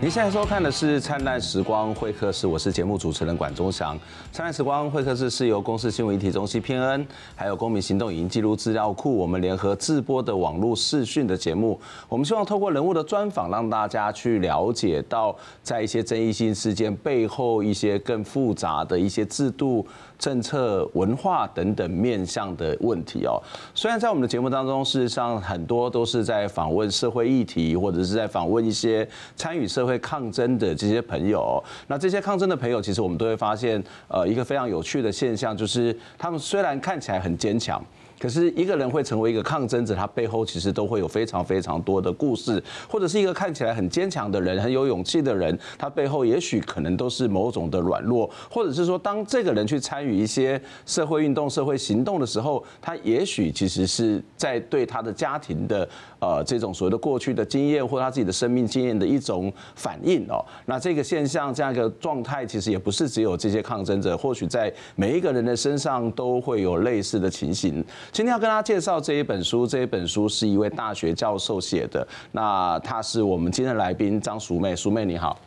[0.00, 3.96] 您现在收看的是《灿烂时光会客室》，我是节目主持人管中祥。
[4.30, 11.80] 《灿烂时光会客室》是由公司新闻议题中心偏恩，还有公民行动影音记录资料库，我们联合制播的网络视讯的节目。
[12.08, 15.34] 我们希望透过人物的专访，让大家去了解到，
[15.64, 19.84] 在一些争议性事件背后，一些更复杂的一些制度。
[20.18, 23.40] 政策、文化等等面向的问题哦。
[23.74, 31.62] 虽然在我们的节目当中，事实上很多都是在访问社会议题，或者是在访问一些参与社会抗争的这些朋友。
[31.86, 37.82] 那这些抗争的朋友，其实我们都会发现，呃，一个非常有趣的现象，就是他们虽然看起来很坚强。
[38.18, 55.88] 可是一个人会成为一个抗争者，他背后其实都会有非常非常多的故事，或者是一个看起来很坚强的人、很有勇气的人，他背后也许可能都是某种的软弱，或者是说，当这个人去参与一些社会运动、社会行动的时候，他也许其实是在对他的家庭的
[56.18, 60.44] 呃这种所谓的过去的经验或他自己的生命经验的一种反应哦。
[60.66, 67.84] 那这个现象这样一个状态，其实也不是只有这些抗争者，或许在每一个人的身上都会有类似的情形。
[68.10, 72.06] 今天要跟大家介绍这一本书，这一本书是一位大学教授写的。
[72.32, 75.38] 那他是我们今天的来宾张淑妹，淑妹你好。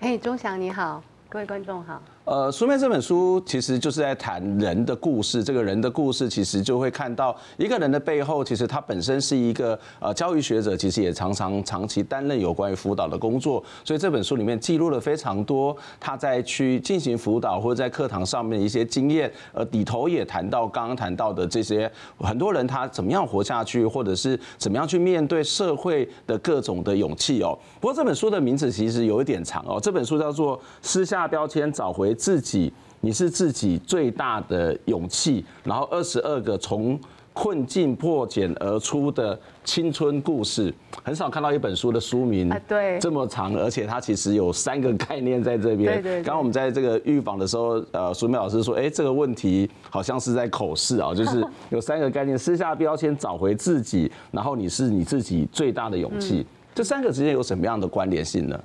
[0.00, 2.00] 哎，钟祥你好，各位观众好。
[2.24, 5.42] 呃，书面这本书其实就是在谈人的故事。
[5.42, 13.62] 这个人的故事，其实就会看到一个人的背后，其实他本身是一个呃教育学者，其实也常常长期担任有关于辅导的工作。
[13.84, 19.28] 所以这本书里面记录了非常多他在去进行辅导或者在课堂上面一些经验。
[19.52, 27.58] 呃，里头也谈到刚刚谈到的这些很多人他怎么样活下去，或者是怎么样去面对社会的各种的勇气哦。
[27.80, 32.10] 不过这本书的名字其实有一点长哦，这本书叫做《撕下标签，找回》。
[32.14, 35.44] 自己，你是自己最大的勇气。
[35.64, 36.98] 然后二十二个从
[37.34, 45.94] 困境破茧而出的青春故事，很少看到一本书的书名对这么长，而且它其实有三个概念在这边。
[45.94, 46.22] 对对。
[46.22, 56.46] 刚刚我们在这个预防的时候，呃，苏梅老师说，哎，这个问题好像是在口试啊，就是有三个概念：撕下标签，找回自己，然后你是你自己最大的勇气。
[56.74, 58.58] 这三个之间有什么样的关联性呢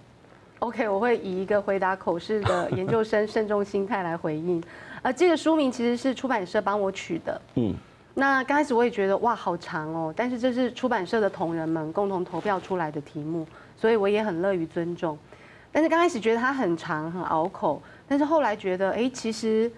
[0.59, 4.61] ？OK，我会以一个回答口试的研究生慎重心态来回应。
[5.03, 7.41] 呃，这个书名其实是出版社帮我取的。
[7.55, 7.73] 嗯，
[8.15, 10.11] 那刚开始我也觉得哇，好长哦。
[10.15, 13.47] 但是这是出版社的同仁们共同投票出来的题目，
[13.77, 15.17] 所以我也很乐于尊重。
[15.71, 19.71] 但是刚开始觉得它很长很拗口，但是后来觉得，哎，其实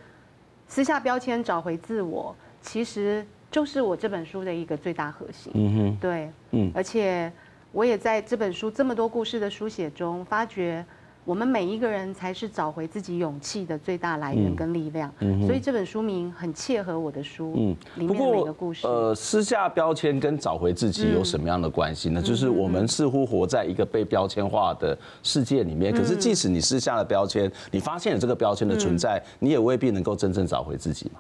[0.68, 5.52] 撕下标签找回自我，其实就是我这本书的一个最大核心。
[5.56, 7.32] 嗯哼，对，嗯，而且。
[7.72, 10.84] 我也在这本书这么多故事的书写中，发觉
[11.24, 15.14] 我们每一个人才是找回自己勇气的最大来源跟力量。
[15.20, 17.54] 嗯，所以这本书名很切合我的书。
[17.56, 18.88] 嗯，里面的每个故事。
[18.88, 22.20] 呃，撕下标签跟找回自己有什么样的关系呢？
[22.20, 31.20] 就是我们似乎活在一个被标签化的世界里面，可是即使你撕下了标签，你发现了这个标签的存在，你也未必能够真正找回自己嘛。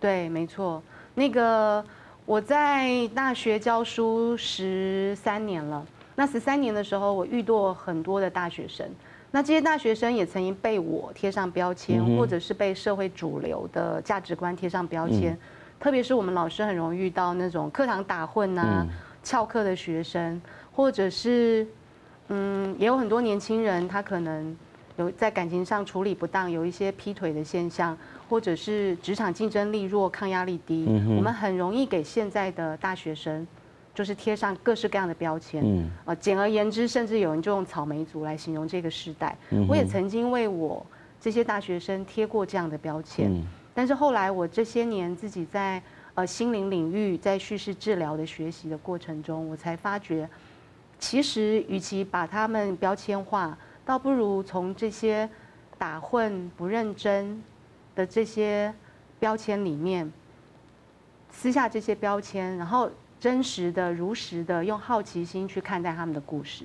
[0.00, 0.82] 对，没错。
[1.14, 1.84] 那个。
[2.30, 8.88] 我在大学教书十三年了，那十三年的时候，我遇到很多的大学生，
[9.32, 15.36] 那这些大学生也曾经被我贴上标签，或者是被社会主流的价值观贴上标签，
[15.80, 18.86] 特别是我们老师很容易遇到那种课堂打混啊、
[19.24, 21.66] 翘课的学生，或者是
[22.28, 24.56] 嗯，也有很多年轻人，他可能
[25.00, 27.96] 有在感情上处理不当，有一些劈腿的现象。
[28.30, 30.84] 或者是职场竞争力弱、抗压力低，
[31.16, 33.44] 我们很容易给现在的大学生，
[33.92, 35.90] 就是贴上各式各样的标签。
[36.04, 39.36] 呃，简而言之，甚至有人就用“草莓族”来形容这个时代。
[39.68, 40.86] 我也曾经为我
[41.20, 43.28] 这些大学生贴过这样的标签，
[43.74, 45.82] 但是后来我这些年自己在
[46.14, 50.28] 呃心灵领域，在叙事治疗的学习的过程中，我才发觉，
[51.00, 55.28] 其实与其把他们标签化，倒不如从这些
[55.76, 57.42] 打混、不认真。
[57.92, 58.72] 的这些
[59.18, 60.10] 标签里面，
[61.30, 66.64] 撕下这些标签，然后真实的、如实的用好奇心去看待他们的故事，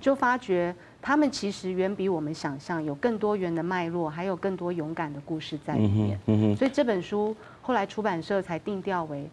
[0.00, 6.56] 就发觉他们其实远比我们想象有更多元的脉络，还有更多勇敢的故事在里面。
[6.56, 9.30] 所以这本书后来出版社才定调为，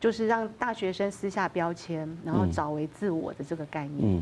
[0.00, 4.20] 就是让大学生撕下标签，然后找回自我的这个概念。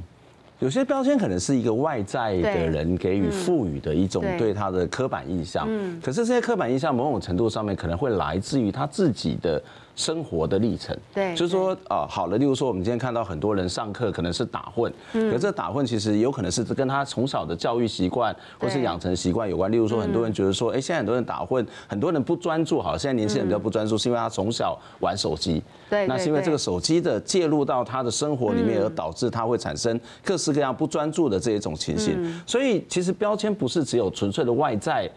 [0.61, 4.55] 有些标签可能是一个外在的人给予赋予的一种对。
[4.61, 5.67] 他的刻板印象，
[6.03, 9.63] 可是这些刻板印象某种程度上面可能会来自于他自己的
[10.01, 10.97] 生活的历程。
[11.15, 19.71] 对，就是说啊，好了，例如说我们今天看到很多人上课可能是打混，可这打混其实有可能是跟他从小的教育习惯或是养成习惯有关。
[19.71, 25.63] 例如说，很多人觉得说，哎，现在很多人打混，很多人不专注，好，现在年轻人比较不专注，是因为他从小玩手机。
[25.91, 32.41] 对，那是因为这个手机的介入到他的生活里面，而导致他会产生各式各样不专注的这一种情形。
[32.47, 35.11] 所以其实标签不是只有纯粹的外在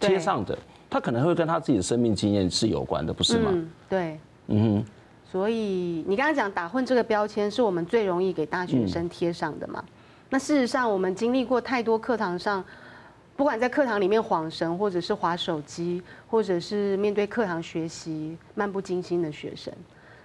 [0.00, 0.56] 贴上的，
[0.90, 3.52] 他可能会跟他自己的生命经验是有关的，不是吗？
[3.88, 4.84] 对，嗯哼。
[5.30, 9.84] 所以你刚刚讲打混这个标签是我们最容易给大学生贴上的嘛？
[10.30, 12.64] 那事实上我们经历过太多课堂上，
[13.36, 19.70] 不管在课堂里面晃神，或者是划手机，或者是面对课堂学习漫不经心的学生。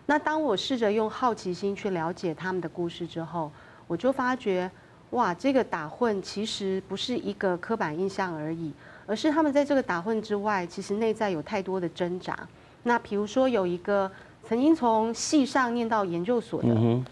[0.06, 3.52] 那当我试着用好奇心去了解他们的故事之后，
[3.88, 4.72] 我就发觉，
[5.10, 8.72] 哇，这个打混其实不是一个刻板印象而已，
[9.06, 12.38] 而是他们在这个打混之外，其实内在有太多的挣扎。
[12.84, 14.12] 那比如说有一个
[14.44, 17.04] 曾经从系上念到研究所的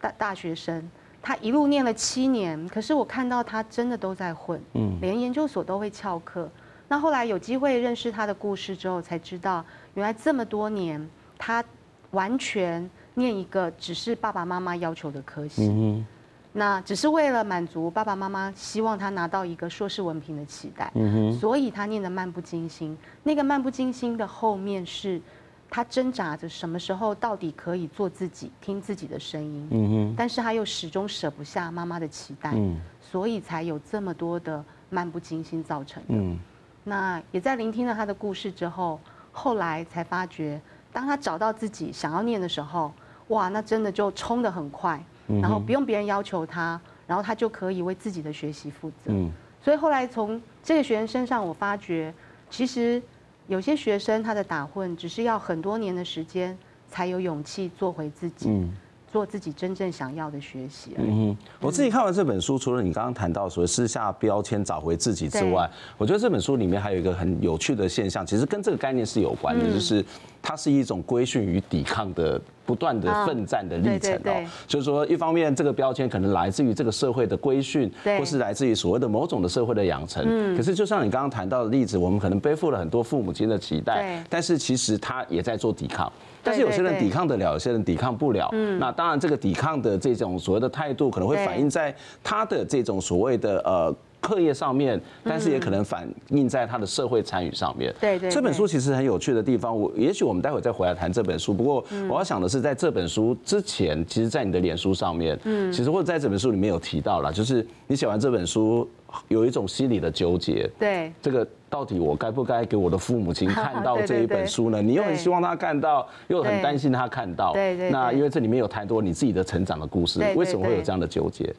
[0.00, 0.90] 大大学生，
[1.22, 4.60] 他一路念了七年，可是我看到他真的都在混，
[5.00, 6.48] 连研究所都会翘课。
[6.88, 9.64] 那后来有机会认识他的故事之后，才知道
[9.94, 11.08] 原来这么多年
[11.38, 11.64] 他。
[12.12, 16.04] 完全念一个只是爸爸妈妈要求的科系，嗯，
[16.52, 22.96] 那只是为了满足爸爸妈妈希望他拿到一个硕士文凭的期待，嗯，所以他念得漫不经心。
[23.22, 25.20] 那个漫不经心的后面是，
[25.68, 32.52] 他挣扎着什么时候到底可以做自己，听自己的声音，嗯，但是他又始终舍不下妈妈的期待，
[33.00, 36.14] 所以才有这么多的漫不经心造成的。
[36.14, 36.38] 嗯，
[36.82, 38.98] 那也在聆听了他的故事之后，
[39.30, 40.60] 后来才发觉。
[40.92, 42.92] 当他找到自己想要念的时候，
[43.28, 45.00] 哇，那真的就冲得很快，
[45.40, 49.12] 然后不用别人要求他，然后他就可以为自己的学习负责。
[49.12, 49.30] 嗯
[49.62, 52.12] 所以后来从这个学生身上，我发觉，
[52.48, 53.02] 其实
[53.46, 56.56] 有些学生他的打混，只是要很多年的时间
[56.88, 58.66] 才有勇气做回自己。
[59.12, 60.94] 做自己真正想要的学习。
[60.96, 65.68] 嗯，我自己看完这本书，除了你刚刚谈到所谓撕下标签找回自己之外，
[65.98, 70.04] 我觉得这本书里面还有一个很有趣的现象，其实跟这个概念是有关的，就是
[70.42, 74.44] 它是一种规训与抵抗的不断的奋战的历程哦。
[74.66, 80.24] 就是说，一方面这个标签可能来自于这个社会的规训，或是来自于所谓的某种的社会的养成。
[80.26, 80.56] 嗯。
[80.56, 86.10] 可是就像你刚刚谈到的例子，我们可能背负了很多父母亲的期待，但是其实他也在做抵抗。
[86.42, 88.48] 但是有些人抵抗得了，有些人抵抗不了。
[88.52, 91.94] 嗯，那当然，这个抵抗的这种所谓的态度，可能会反映在
[92.24, 97.92] 他的这种所谓的呃课业上面，但是也可能反映在他的社会参与上面。
[98.00, 98.30] 对对。
[98.30, 101.52] 这本书其实很有趣的地方，我也许我们待会再回来谈这本书。
[101.52, 108.88] 不过我要想的是，在这本书之前，其实，在你的脸书上面，嗯，其实或者在这本书里面有提到了，就是你写完这本书。
[109.26, 114.80] 有一种心理的纠结，对这个到底我该不该给我的父母亲看到 这一本书呢？
[114.80, 117.52] 你又很希望他看到，又很担心他看到。
[117.52, 117.90] 对对。
[117.90, 121.52] 那因为这里面有太多你自己的成长的故事，为什么会有这样的纠结？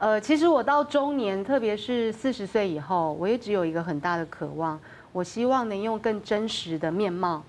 [0.00, 4.80] 呃，其实我到中年，特别是四十岁以后，我一直有一个很大的渴望，
[5.12, 7.42] 我希望能用更真实的面貌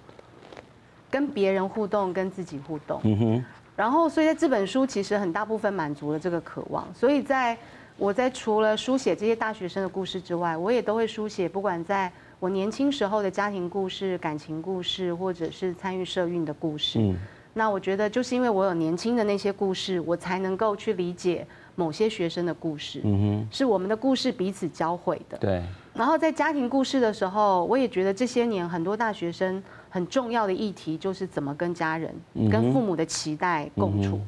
[1.09, 2.99] 跟别人互动，跟自己互动。
[3.05, 3.45] 嗯哼。
[3.77, 7.57] 然后，所以在这本书其实很大部分满足了这个渴望，所以在。
[7.97, 16.97] 我在除了书写这些大学生的故事之外，我也都会书写，不管在我年轻时候的家庭故事、感情故事，或者是参与社运的故事。
[16.99, 17.15] 嗯，
[17.53, 21.45] 那我觉得就是因为我有年轻的那些故事，我才能够去理解
[21.75, 23.01] 某些学生的故事。
[23.03, 25.37] 嗯哼，是我们的故事彼此交汇的。
[25.37, 25.63] 对。
[25.93, 32.15] 然后在家庭故事的时候，我也觉得这些年很多大学生很重要的议题就是怎么跟家人、
[32.49, 34.19] 跟父母的期待共处。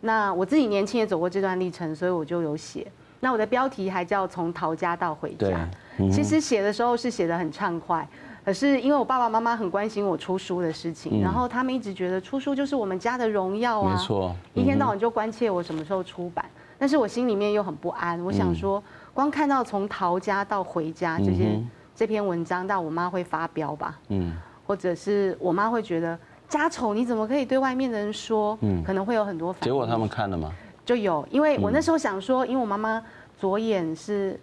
[0.00, 2.86] 那我自己年轻也走过这段历程，所以我就有写。
[3.20, 5.68] 那我的标题还叫从逃家到回家。
[6.10, 8.08] 其实写的时候是写的很畅快，
[8.44, 16.44] 可是因为我爸爸妈妈很关心我出书的事情，然后他们一直觉得出书就是我们家的荣耀啊，没错，一天到晚就关切我什么时候出版，
[16.82, 18.18] 但是我心里面又很不安。
[18.24, 18.82] 我想说，
[19.14, 21.62] 光看到从逃家到回家这些
[21.94, 23.96] 这篇文章，到我妈会发飙吧？
[24.08, 24.36] 嗯，
[24.66, 28.58] 或者是我妈会觉得家丑你怎么可以对外面的人说？
[28.62, 29.64] 嗯，可能会有很多反应。
[29.64, 30.50] 结果他们看了吗？
[30.84, 33.00] 就有，因为我那时候想说，因为我妈妈
[33.38, 34.36] 左眼是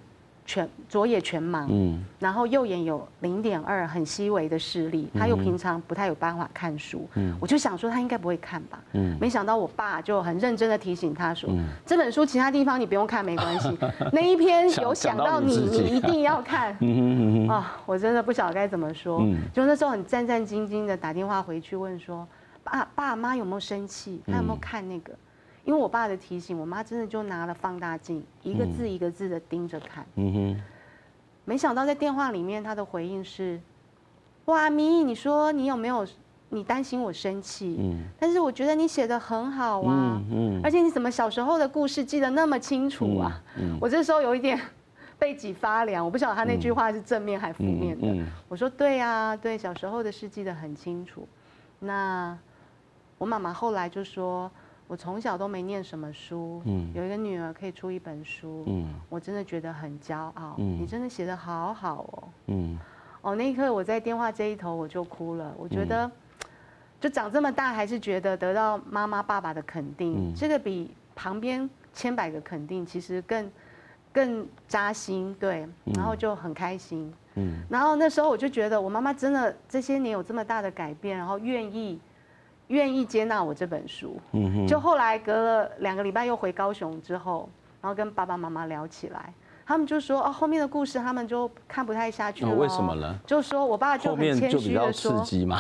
[0.50, 11.52] 全左眼全盲，嗯，然后右眼有零点二很细微的视力，他又平常不太有办法看书，嗯，我就想说他应该不会看吧，嗯，没想到我爸就很认真的提醒他说，
[11.86, 13.78] 这本书其他地方你不用看没关系，
[14.12, 22.28] 那一篇有想到你，你一定要看， 嗯嗯啊，我真的不晓得该怎么说，就那时候很战战兢兢的打电话回去问说，
[22.64, 25.14] 爸爸妈有没有生气，他有没有看那个？
[25.66, 30.06] 因为我爸的提醒，我妈真的就拿了放大镜，一个字一个字的盯着看。
[30.16, 30.62] 嗯哼。
[31.46, 33.60] 没想到在电话里面，她的回应是
[34.46, 36.06] ：“哇，咪，你说你有没有
[36.50, 43.42] 你担心我生气，嗯，但是我觉得你写的很好啊，嗯嗯，而且你怎么小时候的故事记得那么清楚啊？
[43.58, 44.60] 嗯，我这时候有一点
[45.18, 48.08] 背脊发凉，我不晓得他那句话是正面还负面的。
[48.08, 51.28] 嗯，我说对啊，对，小时候的事记得很清楚。
[51.80, 52.38] 那
[53.18, 54.52] 我妈妈后来就说，
[54.90, 62.78] 我从小都没念什么书，嗯，有一个女儿可以出一本书，嗯，我真的觉得很骄傲，嗯，你真的写的好好哦，嗯，
[63.22, 66.12] 哦，那一刻我在电话这一头我就哭了，我觉得。
[67.02, 73.50] 就长这么大，还是觉得得到妈妈爸爸的肯定，这个比旁边千百个肯定其实更
[74.12, 75.66] 更扎心，对，
[75.96, 81.98] 然后就很开心，嗯，然后那时候我就觉得我妈妈真的这些年有这么大的改变，然后愿意
[82.70, 87.48] 愿意接纳我这本书，嗯，就后来隔了两个礼拜又回高雄之后，
[87.82, 89.34] 然后跟爸爸妈妈聊起来。
[89.66, 92.52] 他们就说哦，后面的故事他们就看不太下去了。
[92.56, 93.16] 为什么呢？
[93.28, 95.60] 就说我爸就很谦虚的说，后面就比较刺激嘛。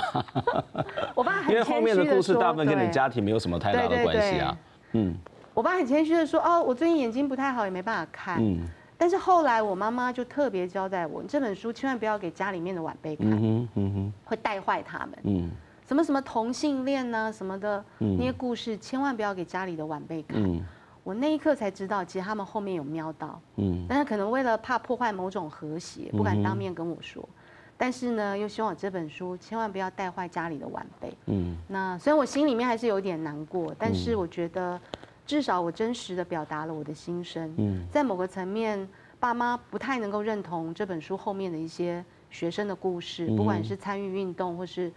[1.13, 4.57] 我爸很谦虚的说，因为后面的故事大部分跟你家庭没有什么太大的关系啊。
[4.93, 5.15] 嗯。
[5.53, 8.37] 我爸很谦虚的说哦，我最近眼睛不太好，也没办法看。
[8.39, 8.65] 嗯。
[8.97, 13.29] 但是后来我妈妈就特别交代我，这本书千万不要给家里面的晚辈看。
[13.29, 14.13] 嗯嗯哼。
[14.25, 15.09] 会带坏他们。
[15.23, 15.51] 嗯。
[15.89, 20.39] 什么什么同性恋呐，什么的那些故事，千万不要给家里的晚辈看。
[20.39, 20.63] 嗯。
[21.03, 27.27] 我那一刻才知道，其实他们后面有瞄到，嗯，但是可能为了怕破坏某种和谐，不敢当面跟我说，
[27.75, 34.79] 但是呢，又希望我这本书千万不要带坏家里的晚辈，嗯，那虽然我心里面还是有点难过，但是我觉得
[35.25, 38.87] 至少我真实的表达了我的心声，嗯，在某个层面，
[39.19, 44.93] 爸妈不太能够认同这本书后面的一些学生的故事，不管是参与运动或是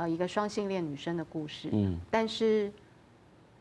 [0.00, 2.72] 呃一个双性恋女生的故事，嗯，但是。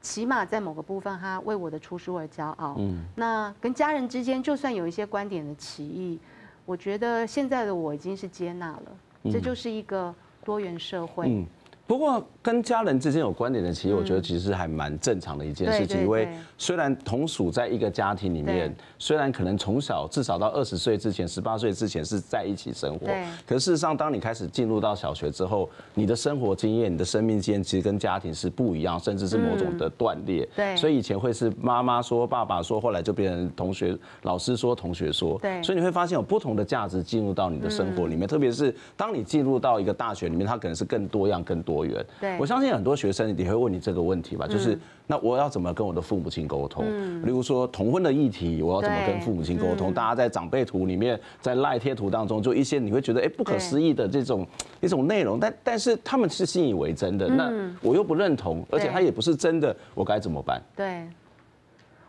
[0.02, 2.74] 起码在某个部分，她为我的出书而骄傲。
[2.80, 6.18] 嗯，那跟家人之间，就算有一些观点的歧义，
[6.66, 8.84] 我觉得现在的我已经是接纳了。
[9.26, 10.16] 这就是一个
[10.46, 11.28] 多元社会。
[11.28, 11.46] 嗯。
[11.90, 23.08] 不过跟家人之间有关联的，其实我觉得其实还蛮正常的一件事情，因为虽然同属在一个家庭里面，虽然可能从小至少到二十岁之前、十八岁之前是在一起生活，
[23.48, 30.48] 可事实上，当你开始进入到小学之后，你的生活经验、你的生命经验其实跟家庭是不一样，甚至是某种的断裂。
[30.56, 35.40] 对，所以以前会是妈妈说、爸爸说，后来就变成同学、老师说、同学说。
[35.42, 41.79] 对，所以你会发现有不同的价值进入到你的生活里面，特别是当你进入到一个大学里面，它可能是更多样、更多。
[41.88, 46.86] 对，我相信很多学生也会问你这个问题吧，就是那我要怎么跟我的父母亲沟通？
[47.26, 49.94] 例如说同婚的议题，我要怎么跟父母亲沟通？
[49.94, 54.46] 大家在长辈图里面，在赖贴图当中，就一些你会觉得哎不可思议的这种
[54.82, 60.62] 一种内容，但但是他们是信以为真的，那我又不认同，而且他也不是真的，我该怎么办？
[60.76, 61.08] 对，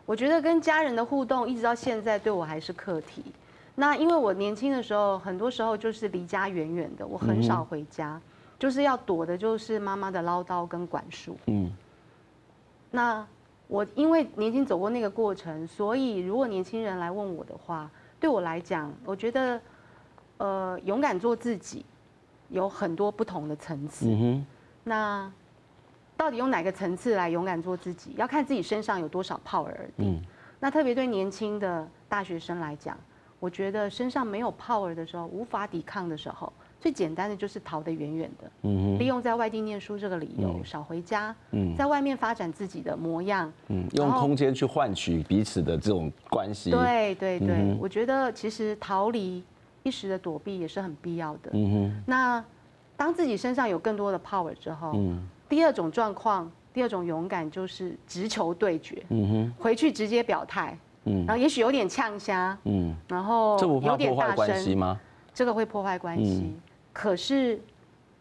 [0.06, 3.22] 我觉得跟家人的互动一直到现在对我还是课题。
[3.76, 8.20] 那因为我年轻的时候，很多时候就是离家远远的，我很少回家。
[8.60, 11.34] 就是要躲的，就是妈妈的唠叨跟管束。
[11.46, 11.72] 嗯，
[12.90, 13.26] 那
[13.66, 17.90] 我因为年轻走过那个过程，所以如果年轻人来问我的话，
[18.20, 19.58] 对我来讲，我觉得，
[20.36, 21.86] 呃，勇敢做自己，
[22.50, 24.06] 有很多不同的层次。
[24.06, 24.46] 嗯哼。
[24.84, 25.32] 那
[26.18, 28.12] 到底用哪个层次来勇敢做自己？
[28.18, 30.16] 要看自己身上有多少 power 而定。
[30.16, 30.22] 嗯。
[30.60, 32.94] 那特别对年轻的大学生来讲，
[33.38, 36.52] 我觉得身上没有 power 的时候，无法抵抗的时候。
[36.80, 46.70] 最简单的就是逃得远远的，嗯，利用在外地念书这个理由少回家，嗯，在外面发展自己的模样，嗯，用空间去换取彼此的这种关系。
[46.70, 49.44] 对对对，我觉得其实逃离
[49.82, 51.50] 一时的躲避也是很必要的。
[51.52, 52.02] 嗯哼。
[52.06, 52.42] 那
[52.96, 64.98] 当自己身上有更多的 power 之后，嗯，第二种状况，第二种勇敢就是直球对决，嗯哼，回去直接表态，嗯，然后也许有点呛虾，嗯，然后有点大声吗？
[65.34, 66.54] 这个会破坏关系。
[66.92, 67.60] 可是，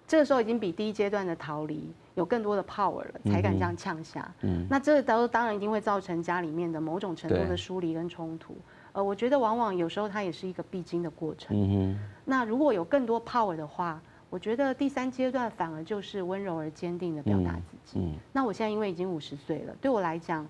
[0.07, 4.31] 这个时候已经比第一阶段的逃离有更多的 power 了，才敢这样呛下。
[4.41, 8.55] 嗯，那这都当当然一定会造成家里面的某种程度的疏离跟冲突。
[8.91, 11.55] 呃，我觉得往往有时候它也是一个必经的过程。
[11.55, 11.99] 嗯哼。
[12.25, 17.99] 那如果有更多 power 的话，我觉得第三阶段反而就是温柔而坚定的表达自己。
[17.99, 18.13] 嗯。
[18.33, 20.47] 那我现在因为已经五十岁了，对我来讲，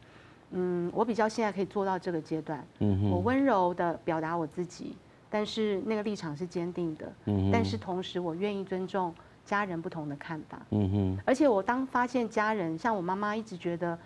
[0.52, 2.66] 嗯，我比较现在可以做到这个阶段。
[2.80, 3.12] 嗯哼。
[3.12, 4.96] 我温柔的表达我自己。
[5.29, 9.13] 但是那个立场是坚定的，嗯，但是同时我愿意尊重
[9.45, 13.98] 家人不同的看法，嗯哼，而且我当发现家人像我妈妈一直觉得，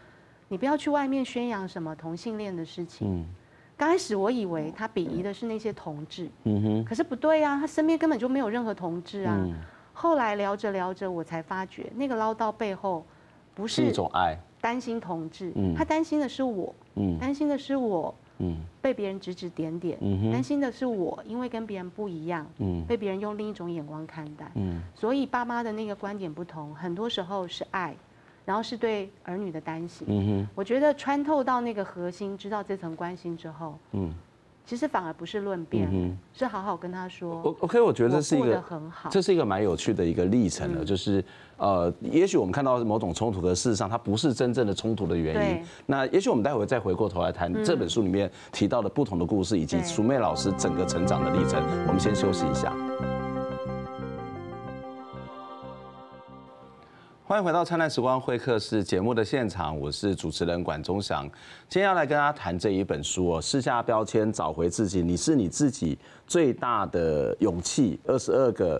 [0.49, 3.25] 你不要去外面宣扬什么同性恋的事情，嗯，
[3.77, 9.39] 刚开始我以为他鄙夷的是那些同志，嗯哼，可是不对啊，他身边根本就没有任何同志啊，
[9.93, 13.05] 后来聊着聊着我才发觉那个唠叨背后
[13.55, 18.13] 不是一种爱，担心同志，他担心的是我，嗯，担心的是我。
[18.43, 27.95] 嗯，被别人指指点点，嗯，担心的是我，因为跟别人不一样，嗯，被别人用另一种眼光看待，嗯，所以爸妈的那个观点不同，很多时候是爱，
[28.45, 34.13] 然后是对儿女的担心，嗯哼，我觉得穿透到那个核心，知道这层关心之后，嗯。
[34.65, 37.55] 其实反而不是论辩，嗯、是好好跟他说。
[37.59, 40.83] OK，我觉得这是一个很好，这是一个蛮有趣的一个历程了。
[40.83, 41.23] 嗯、就是
[41.57, 45.65] 呃，也许我们看到某种冲突的事实上，它不是真正的冲突的原因。
[45.85, 51.61] 那也许我们待会再回过头来谈这本书里面提到的不同的故事，以及淑妹老师整个成长的历程。
[51.85, 52.73] 我们先休息一下。
[57.33, 61.23] 欢迎回到灿烂时光会客室节目的现场，我是主持人管中祥。
[61.67, 65.97] 今天要来跟大家谈这一本书哦，撕下标签，找回自己，你是你自己
[66.27, 67.99] 最大的勇气。
[68.05, 68.79] 二十二个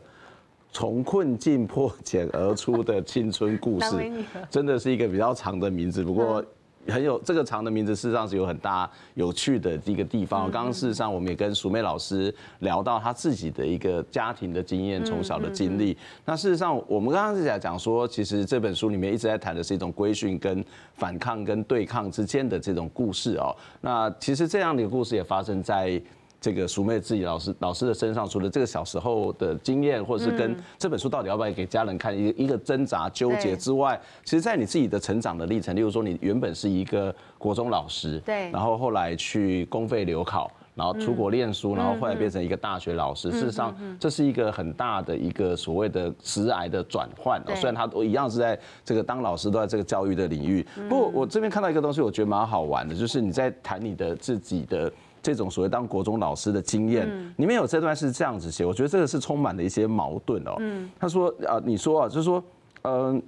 [0.72, 4.12] 从困境破茧而出的青春故事，
[4.52, 6.46] 真的是一个比较长的名字，不过。
[6.88, 10.52] 很有这个长的名字，事实上是有很大有趣的一个地方。
[10.52, 15.98] 刚刚事实上我们也跟淑媚老师聊到她自己的一个家庭的经验，从小的经历。
[16.26, 20.64] 那事实上我们刚刚是在讲说，其实这本书里面一直在谈的是一种规训跟
[20.96, 23.56] 反抗跟对抗之间的这种故事哦。
[23.82, 26.02] 那其实这样的一个故事也发生在。
[26.44, 43.32] 这个淑妹自己老师老师的身上，除了这个小时候的经验，或者是跟这本书到底要不要给家人看，一一个挣扎纠结之外，其实，在你自己的成长的历程，例如说，你原本是一个国中老师，对，然后后来去公费留考，然后出国念书，然后后来变成一个大学老师。
[43.32, 47.42] 事实上，这是一个很大的一个所谓的职涯的转换。
[47.56, 50.62] 虽然他都一样是在这个当老师，都在这个教育的领域。
[50.90, 54.92] 不过，我这边看到一个东西，我觉得蛮好玩的，就是你在谈你的自己的。
[55.24, 60.62] 这种所谓当国中老师的经验，里面有这段是这样子写，我觉得这个是充满了一些矛盾哦。
[61.00, 62.44] 他说啊，你说啊，就是说，
[62.84, 63.24] 嗯。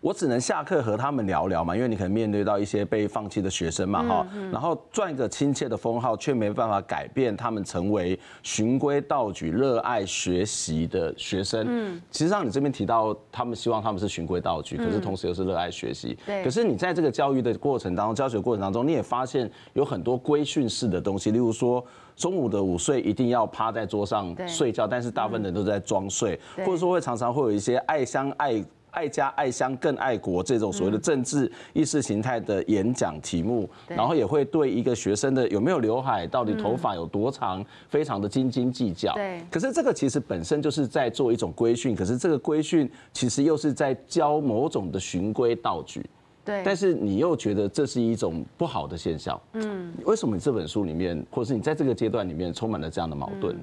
[0.00, 11.66] 我只能下课和他们聊聊嘛，因为你可能面对到一些被放弃的学生嘛，哈，然后赚个亲切的封号，却没办法改变他们成为循规蹈矩、热爱学习的学生。
[11.68, 16.16] 嗯，其实上你这边提到，他们希望他们是循规蹈矩，可是同时又是热爱学习。
[16.24, 16.44] 对。
[16.44, 28.64] 可是你在这个教育的过程当中，教学过程当中，你也发现有很多规训式的东西，例如说中午的午睡一定要趴在桌上睡觉，但是大部分人都在装睡，或者说会常常会有一些爱乡爱。
[28.98, 39.14] 爱家爱乡更爱国这种所谓的政治意识形态的演讲题目，然后也会对一个学生的有没有刘海，到底头发有多长，非常的斤斤计较。
[39.14, 39.40] 对。
[39.48, 46.04] 可是这个其实本身就是在做一种规训，可是这个规训其实又是在教某种的循规蹈矩。
[46.44, 46.60] 对。
[46.64, 49.40] 但是你又觉得这是一种不好的现象。
[49.52, 49.94] 嗯。
[50.06, 53.56] 为什么你这本书里面，或者是你在这个阶段里面充满了这样的矛盾？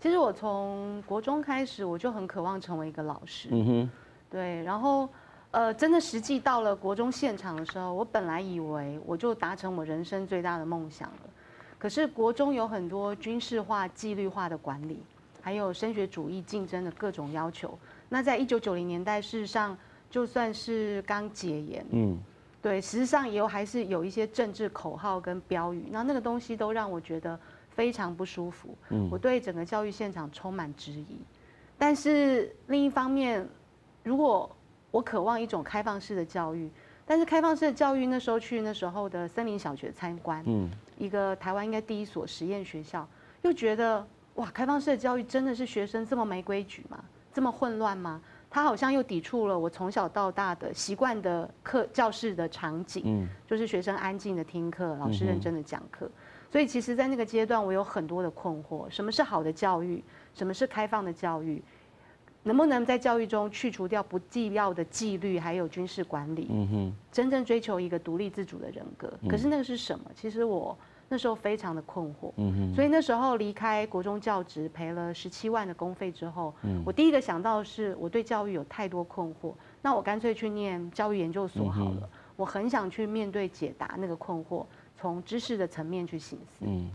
[0.00, 3.48] 其实我从国中开始，我就很渴望成为一个老师。
[3.50, 3.90] 嗯哼。
[4.30, 5.08] 对，然后，
[5.50, 11.30] 呃，真的实际到了国中现场的时候，我本来以为我就达成我人生最大的梦想了。
[11.78, 15.02] 可是国中有很多军事化、纪律化的管理，
[15.40, 17.76] 还有升学主义竞争的各种要求。
[18.08, 19.76] 那在一九九零年代，事实上
[20.10, 22.18] 就算是刚解严，嗯，
[22.60, 27.38] 对，实际上也有还是有一些政治口号跟标语，那那个东西都让我觉得
[27.70, 28.76] 非常不舒服。
[28.90, 31.18] 嗯，我对整个教育现场充满质疑。
[31.78, 33.48] 但是另一方面，
[34.02, 34.50] 如果
[34.90, 36.70] 我渴望一种开放式的教育，
[37.06, 43.06] 但是开放式的教育那时候去那时候的森林小学参观，嗯，一个台湾应该第一所实验学校，
[43.42, 47.02] 又觉得哇，开放式的教育真的是学生这么没规矩吗？
[47.32, 48.20] 这么混乱吗？
[48.52, 56.10] 他好像又抵触了我从小到大的习惯的课教室的场景，嗯，就是学生安静的听课，老师认真的讲课。
[56.50, 60.02] 所以其实，在那个阶段，我有很多的困惑：什么是好的教育？
[60.34, 61.62] 什么是开放的教育？
[62.42, 66.48] 能不能在教育中去除掉不必要的纪律，还有军事管理？
[66.50, 69.12] 嗯哼，真正追求一个独立自主的人格。
[69.28, 70.10] 可是那个是什么？
[70.14, 70.76] 其实我
[71.08, 72.32] 那时候非常的困惑。
[72.36, 82.08] 嗯哼，所以那时候离开国中教职，赔了十七万的公费之后，我第一个想到的是我对教育有太多困惑，那我干脆去念教育研究所好了。
[82.36, 84.64] 我很想去面对解答那个困惑，
[84.96, 86.64] 从知识的层面去醒思。
[86.64, 86.90] 嗯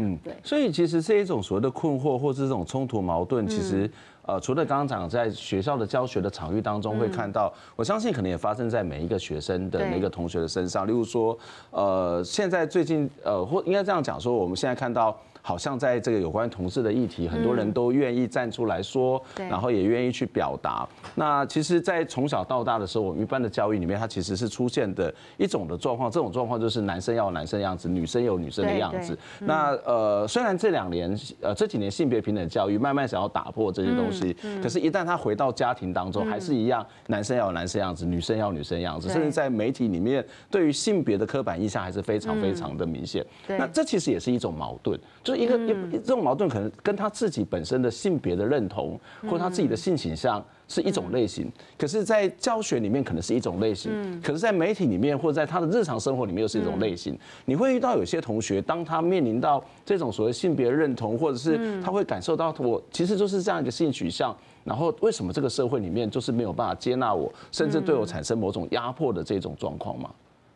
[0.00, 0.34] 嗯，对。
[0.42, 3.90] 所以其实这一种所谓的困惑，或是这种冲突矛盾，其实。
[4.26, 10.86] 呃，除了刚刚讲在学校的教学的场域当中会看到，我相信可能也发生在每一个学生的每个同学的身上。
[10.86, 11.36] 例如说，
[11.70, 20.88] 呃，现在最近呃，或应该这样讲说，我们现在看到好像在这个有关同志的议题，很多人都愿意站出来说，然后也愿意去表达。
[21.14, 26.10] 那其实，在从小到大的时候，我们一般的教育里面，它其实是出现的一种的状况。
[26.10, 29.18] 这种状况就是男生要有男生的样子，女生有女生的样子。
[29.40, 43.24] 那呃，虽然这两年呃这几年性别平等教育慢慢想要打破这些东西，可是，一旦他回到家庭当中，还是一样，男生要有男生样子，女生要有女生样子，甚至在媒体里面，对于性别的刻板印象还是非常非常的明显。
[43.46, 44.98] 那这其实也是一种矛盾，
[45.30, 50.44] 就是一个一这种矛盾可能跟他自己本身的性别的认同，或他自己的性倾向。
[50.70, 53.90] 是一种类型，可是，在教学里面可能是一种类型，
[54.22, 57.18] 可是，在媒体里面或者在他的日常生活里面又是一种类型。
[57.44, 70.08] 你会遇到有些同学，当他面临到这种所谓性别认同，或者是他会感受到我其实就是这样一个性取向，然后为什么这个社会里面就是没有办法接纳我，甚至对我产生某种压迫的这种状况吗？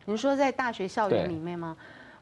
[0.05, 1.75] 你说在大学校园里面吗？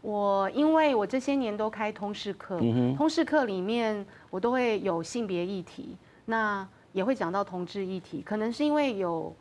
[0.03, 2.59] 我因为我这些年都开通识课，
[2.95, 6.67] 通识课里面我都会有性别议题，那。
[6.93, 9.35] 也会讲到同志议题，可能是因为有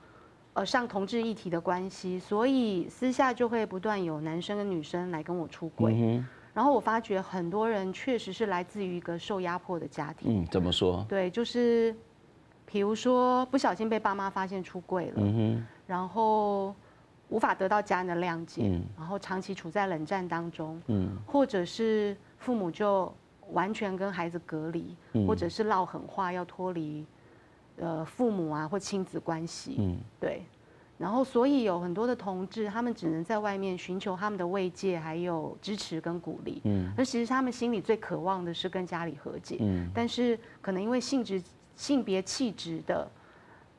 [0.54, 5.92] 呃上同志议题的关系，所以私下就会不断有男生跟女生来跟我出轨。
[5.94, 10.42] 嗯、然后我发觉很多人确实是来自于一个受压迫的家庭。
[10.42, 11.04] 嗯，怎么说？
[11.06, 11.94] 对，就是
[12.64, 16.74] 比如说不小心被爸妈发现出柜了，嗯、然后
[17.32, 23.12] 无法得到家人的谅解，嗯、然后长期处在冷战当中，嗯、或者是父母就
[23.52, 27.04] 完全跟孩子隔离，嗯、或者是唠狠话要脱离。
[27.76, 30.42] 呃，父母啊，或亲子关系，嗯，对，
[30.98, 41.42] 然后所以有很多的同志，他们只能在外面寻求他们的慰藉，还有支持跟鼓励，嗯，而其实他们心里最渴望的是跟家里和解，嗯，但是可能因为性质、
[41.74, 43.10] 性别气质的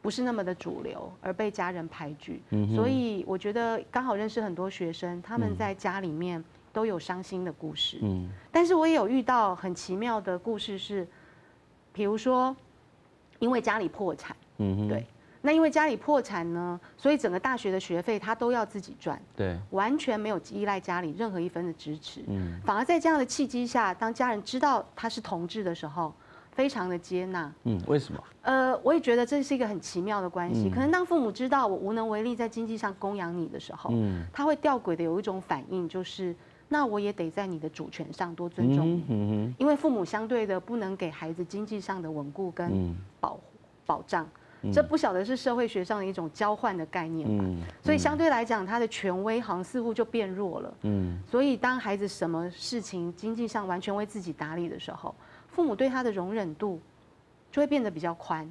[0.04, 11.08] 不是那么的主流，而被家人排拒，嗯，所以我觉得刚好认识很多学生，他们在家里面都有伤心的故事，嗯，但是我也有遇到很奇妙的故事是，
[11.92, 12.56] 比如说。
[13.40, 15.06] 因为家里破产，嗯哼，对，
[15.42, 26.14] 那因为家里破产呢，所以整个大学的学费他都要自己赚，对，完全没有依赖家里任何一分的支持，嗯，反而在这样的契机下，当家人知道他是同志的时候，
[26.54, 28.24] 非常的接纳，嗯，为什么？
[28.42, 36.36] 呃，我也觉得这是一个很奇妙的关系，可能当父母知道我无能为力在经济上供养你的时候，嗯，他会吊诡的有一种反应，就是。
[36.70, 43.40] 那我也得在你的主权上多尊重你，因为父母相对的不能给孩子经济上的稳固跟保
[43.86, 44.28] 保障，
[44.74, 47.46] 这不晓得是社会学上的一种交换的概念吧？
[47.84, 50.74] 所以相对来讲，他的权威好像似乎就变弱了。
[50.84, 51.20] 嗯。
[51.30, 55.14] 所以当孩子什么事情经济上完全为自己打理的时候，
[55.54, 56.80] 父母对他的容忍度
[57.52, 58.46] 就会变得比较宽。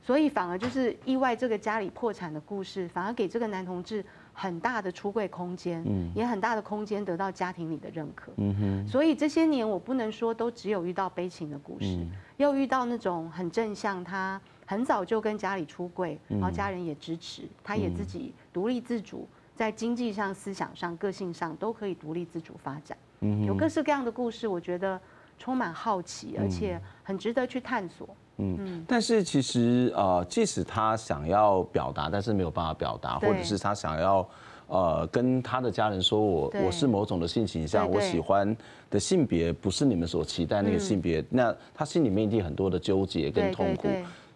[0.00, 4.04] 所以反而就是意外这个家里破产的故事，反而给这个男同志。
[4.38, 5.82] 很大的出柜空间，
[6.14, 8.30] 也很大的空间得到家庭里的认可。
[8.36, 8.86] 嗯哼。
[8.86, 22.94] 所以这些年我不能说都只有遇到悲情的故事，又遇到那种很正向，他很早就跟家里出柜，然后家人也支持，他也自己独立自主，在经济上、思想上、个性上都可以独立自主发展。
[23.20, 25.00] 嗯，有各式各样的故事，我觉得
[25.38, 28.08] 充满好奇，而且很值得去探索。
[28.38, 34.28] 嗯，但是其实呃，即使他想要表达，但是没有办法表达，或者是他想要
[34.66, 38.54] 呃跟他的家人说我我是某种的性倾向，我喜欢
[38.90, 43.88] 的性别不是你们所期待那个性别，那他心里面一定很多的纠结跟痛苦。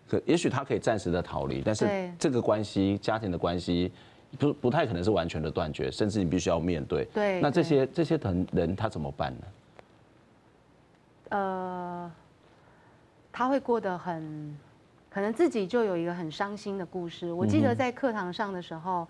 [0.08, 3.92] 可也许他可以暂时的逃离，但是这个关系家庭的关系
[4.38, 7.04] 不不太可能是完全的断绝，甚至你必须要面对。
[7.12, 9.42] 对，那这些这些人人他怎么办呢？
[11.30, 12.12] 呃。
[13.32, 14.58] 他会过得很，
[15.08, 17.32] 可能自己就有一个很伤心的故事。
[17.32, 19.06] 我记得在课堂上的时候，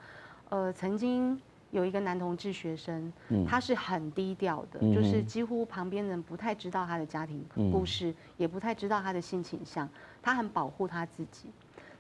[0.51, 3.11] 呃，曾经有一个男同志学生，
[3.49, 9.89] 他是很低调的，就是几乎旁边人不太知道他的家庭故事，也不太知道他的性倾向，
[10.23, 11.51] 他很保护他自己。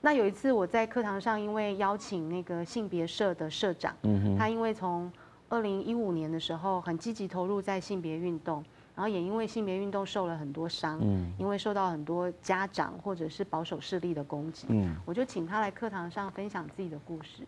[0.02, 3.96] 那有一次我在课堂上，因为邀请那个性别社的社长，
[4.38, 5.11] 他因为从
[5.48, 8.62] 二零一五年的时候很积极投入在性别运动。
[9.01, 17.43] 然后也因为性别运动受了很多伤，嗯，因为受到很多家长或者是保守势力的攻击，嗯，我就请他来课堂上分享自己的故事。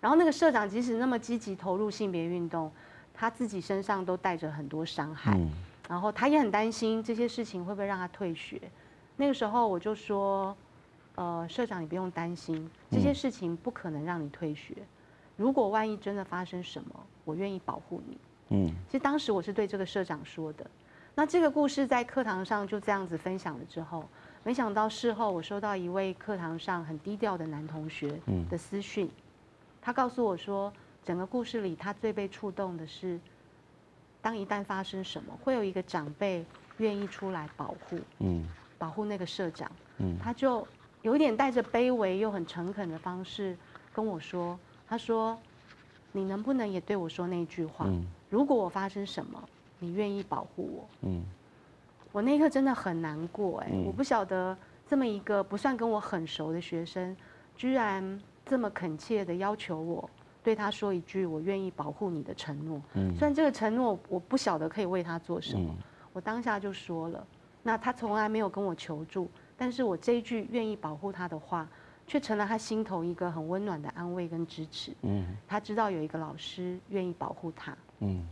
[0.00, 2.72] 然后那个社长即使那么积极投入性别运动，
[3.12, 5.38] 他自己身上都带着很多伤害，
[5.86, 8.58] 然后他也很担心这些事情会不会让他退学。
[9.16, 10.56] 那个时候我就说，
[11.16, 14.74] 呃，社长你不用担心，这些事情不可能让你退学。
[15.36, 18.16] 如果万一真的发生什么，我愿意保护你。
[18.48, 20.64] 嗯，其实当时我是对这个社长说的。
[21.16, 24.04] 那这个故事在课堂上就这样子分享了之后，
[24.42, 29.08] 没想到事后我收到一位课堂上很低调的男同学的私讯，
[29.80, 30.72] 他告诉我说，
[31.04, 33.20] 整个故事里他最被触动的是，
[34.20, 36.44] 当一旦发生什么，会有一个长辈
[36.78, 38.44] 愿意出来保护，嗯，
[38.76, 40.66] 保护那个社长，嗯，他就
[41.02, 43.56] 有一点带着卑微又很诚恳的方式
[43.92, 45.38] 跟我说，他说，
[46.10, 47.86] 你能不能也对我说那句话？
[47.86, 49.40] 嗯，如果我发生什么，
[49.84, 50.88] 你愿意保护我？
[51.02, 51.22] 嗯，
[52.12, 57.16] 我那一刻真的很难过，哎，我不晓得这么一个不算跟我很熟的学生，
[57.56, 60.08] 居然这么恳切的要求我。
[60.42, 65.74] 对他说一句“我愿意保护你”的承诺，嗯，虽然这个承诺我不晓得可以为他做什么，
[66.12, 67.26] 我当下就说了。
[67.62, 71.66] 那他从来没有跟我求助，但是我这一句愿意保护他的话，
[72.06, 74.92] 却成了他心头一个很温暖的安慰跟支持。
[75.00, 77.74] 嗯，他知道有一个老师愿意保护他。
[78.00, 78.28] 嗯，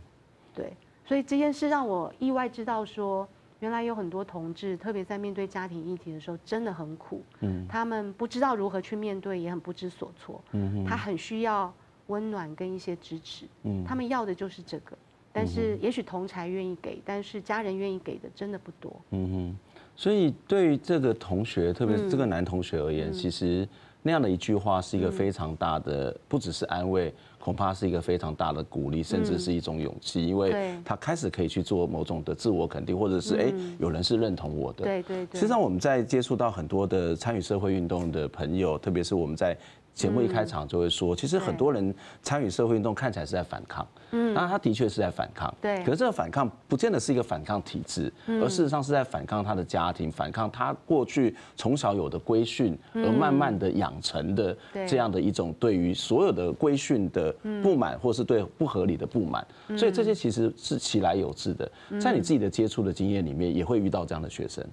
[0.53, 3.27] 对，所以这件事让我意外知道说，
[3.59, 7.21] 原来有很多同志，特别在面对家庭议题的时候，真的很苦。
[7.41, 10.43] 嗯，他们不知道如何去面对，也很不知所措。
[10.51, 11.73] 嗯，他很需要。
[12.07, 14.95] 温暖跟一些支持，嗯，他们要的就是这个，
[15.31, 19.57] 但是也许同才愿意给，但是家人愿意给的真的不多，嗯哼。
[19.95, 23.65] 所以对于这个同学，特别是这个男同学而言，嗯、其实
[24.03, 34.83] 那样的一句话是一个非常大的，嗯、不只是安慰，恐怕是一个非常大的鼓励，甚至是一种勇气，因为他开始可以去做某种的自我肯定，或者是哎、欸，有人是认同我的。
[34.83, 35.39] 对对对。
[35.39, 39.57] 实际上我们在接触到很多的参与社会运动的朋友，特别是我们在。
[39.93, 45.83] 节目一开场就会说，其实很多人参与社会运动看起来是在反抗，嗯，那他的确是在反抗，对。
[45.83, 59.45] 可是这个反抗不见得是一个反抗体制，而事实上是在反抗他的家庭，反抗他过去从小有的规训，而慢慢的养成的这样的一种对于所有的规训的不满，或是对不合理的不满。
[59.77, 64.65] 所以这些其实是其来有自的，在你自己的接触的经验里面，也会遇到这样的学生。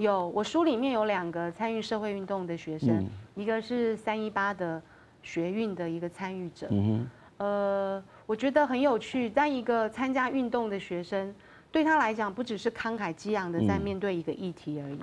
[0.00, 4.80] 有，我书里面有两个参与社会运动的学生，一个是三一八的
[5.22, 6.68] 学运的一个参与者。
[7.36, 9.28] 呃，我觉得很有趣。
[9.28, 11.34] 但一个参加运动的学生，
[11.70, 15.00] 对他来讲，不只是慷慨激昂的在面对一个议题而已。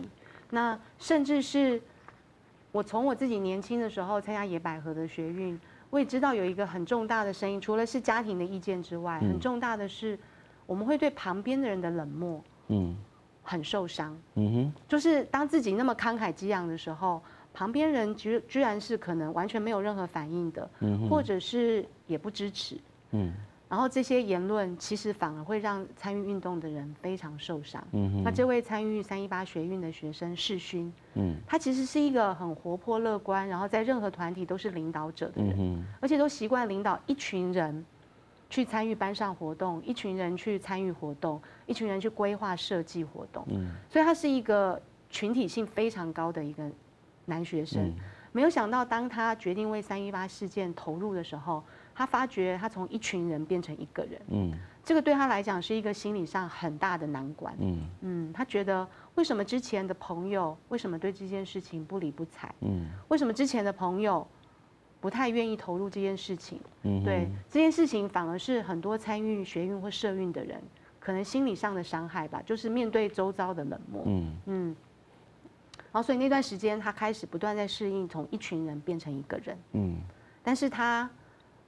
[0.50, 1.80] 那甚至是
[2.72, 5.60] 我从我自己年轻的时候参加野百合的学运，
[5.92, 10.18] 我也知道有一个很重大的声音，除了是家庭的意见之外，很重大的是
[10.66, 12.42] 我们会对旁边的人的冷漠。
[12.70, 12.96] 嗯。
[13.50, 17.22] 很受伤，嗯哼，就是当自己那么慷慨激昂的时候，
[17.54, 22.78] 旁边人居居然是可能完全没有任何反应的，嗯哼，或者是也不支持，
[23.12, 23.32] 嗯，
[23.70, 37.86] 然后这些言论其实反而会让参与运动的人非常受伤，嗯哼，那这位参与三一八学运的学生世勋，嗯，他其实是一个很活泼乐观，然后在任何团体都是领导者的人，而且都习惯领导一群人。
[38.50, 43.46] 去参与班上活动，一群人去参与活动，一群人去规划设计活动。
[43.50, 46.70] 嗯，所以他是一个群体性非常高的一个
[47.26, 47.94] 男学生。
[48.32, 51.64] 没有想到，当他决定为三一八事件投入的时候，
[51.96, 54.22] 他发觉他从一群人变成一个人。
[54.28, 57.56] 嗯，这个对他来讲是一个心理上很大的难关。
[57.60, 62.54] 嗯嗯，他觉得为什么之前的朋友为什么对这件事情不理不睬？
[62.62, 64.26] 嗯，为什么之前的朋友？
[65.08, 70.62] 不太愿意投入这件事情，嗯，对这件事情反而是很多参与学运或社运的人
[71.00, 74.36] 可能心理上的伤害吧，就是面对周遭的冷漠，嗯。
[74.48, 74.76] 嗯，
[75.78, 79.96] 然后所以那段时间他开始不断在适应从一群人变成一个人，嗯，
[80.44, 81.10] 但是他，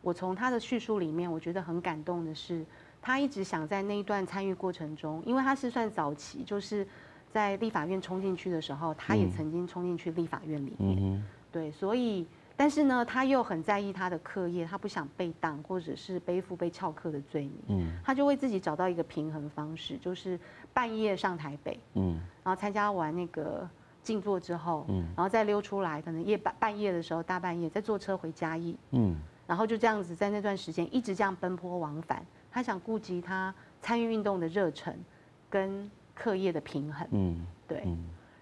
[0.02, 2.65] 我从他的叙述里面，我觉得很感动的是，
[3.02, 6.86] 他一直想在那一段参与过程中，因为他是算早期，就是
[7.32, 11.23] 在立法院冲进去的时候，他也曾经冲进去立法院里面，
[11.54, 12.28] 对，所以。
[12.60, 17.54] 但是呢，他又很在意他的课业，他不想被当，或者是背负被翘课的罪名。
[17.69, 20.38] 嗯，他就为自己找到一个平衡方式，就是
[20.74, 23.65] 半夜上台北，嗯，然后参加完那个
[24.04, 29.15] 静坐之后，嗯，然后再溜出来，可能夜半半夜的时候，大半夜再坐车回嘉义，嗯，
[29.48, 34.93] 然后就这样子在那段时间一直这样奔波往返，他想顾及他参与运动的热忱
[35.50, 37.88] 跟课业的平衡，嗯，对，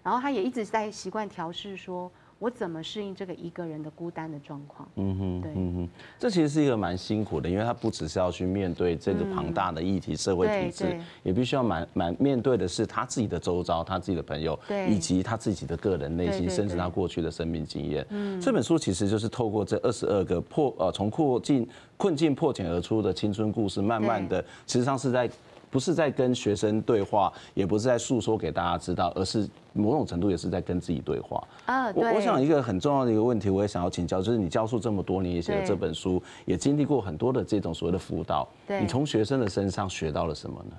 [0.02, 2.10] 然后他也一直在习惯调试说。
[2.38, 4.88] 我怎么适应这个一个人的孤单的状况？
[4.94, 18.06] 嗯哼，对，嗯哼，这其实是一个蛮辛苦的，因为他不只是要去面对这个庞大的议题、社会体制，也必须要蛮蛮面对的是他自己的周遭、他自己的朋友，以及他自己的个人内心，甚至他过去的生命经验。
[18.10, 25.28] 嗯，这本书其实就是透过这二十二个破呃从困境困境破茧而出的青春故事，慢慢的，实际上是在。
[25.70, 31.46] 不是在跟学生对话，也不是在诉说给大家知道，而是某种程度也是在跟自己对话。
[31.66, 32.02] 啊，对。
[32.02, 40.76] 我我想一个很重要的一个问题，我也想要请教，就是你教书这么多年，也写了这本书，也经历过很多的这种所谓的辅导，你从学生的身上学到了什么呢？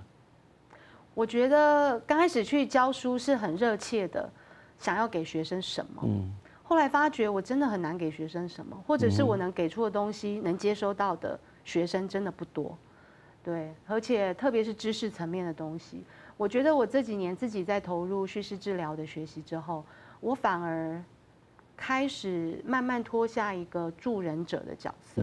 [1.13, 4.29] 我觉得刚开始去教书是很热切的，
[4.77, 6.01] 想要给学生什么。
[6.05, 6.31] 嗯。
[6.63, 12.77] 后来发觉我真的很难给学生什么，或者是我能给出的东西，能接收到的学生真的不多。
[13.43, 16.03] 对，而且特别是知识层面的东西，
[16.37, 19.83] 我觉得我这几年自己在投入叙事治疗的学习之后，
[20.19, 21.01] 我反而
[21.77, 25.21] 开始慢慢脱下一个助人者的角色。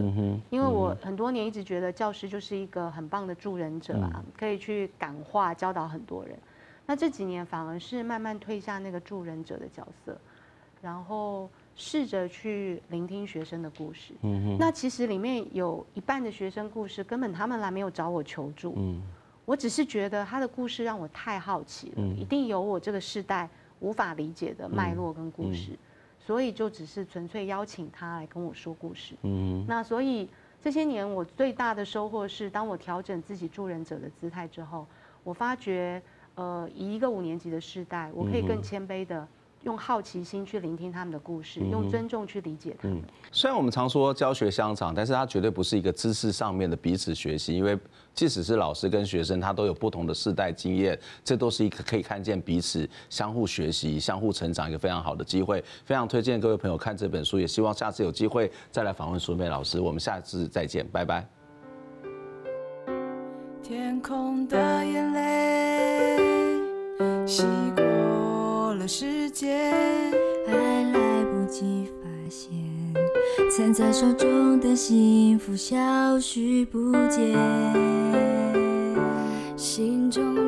[0.49, 6.37] 因为我很多年一直觉得教师就是一个很棒的助人者啊，可以去感化、教导很多人。
[6.87, 10.17] 那这几年反而是慢慢退下那个助人者的角色，
[10.81, 14.13] 然后试着去聆听学生的故事。
[14.23, 14.57] 嗯哼。
[14.59, 18.73] 那其实里面有一半的学生故事，根本他们来没有找我求助。
[18.75, 19.01] 嗯。
[19.45, 23.47] 我只是觉得他的故事让我太好奇了，嗯、一定有我这个世代
[23.79, 25.71] 无法理解的脉络跟故事，
[26.19, 29.15] 所以就只是纯粹邀请他来跟我说故事。
[29.21, 30.27] 嗯，那所以
[30.61, 34.85] 这些年我最大的收获是，当我调整自己助人者的姿态之后，
[35.23, 36.01] 我发觉，
[36.35, 39.25] 呃，以一个五年级的世代，我可以更谦卑的。
[39.67, 43.03] 用好奇心去聆听他们的故事，用尊重去理解他们。
[43.33, 47.77] 虽然我们常说教学相长，但是它绝对不是一个知识上面的彼此学习，因为
[48.13, 55.61] 即使是老师跟学生，他都有不同的世代经验，这都是一个可以看见彼此相互学习、相互成长一个非常好的机会。
[55.83, 59.81] 非常推荐各位朋友看这本书，也希望下次有机会再来访问淑美老师。
[59.81, 61.27] 我们下次再见，拜拜。
[63.61, 66.17] 天空的眼泪，
[68.87, 69.69] 时间
[70.47, 70.53] 还
[70.93, 72.49] 来不及发现，
[73.51, 77.35] 攥在手中的幸福消失不见，
[79.57, 80.46] 心中。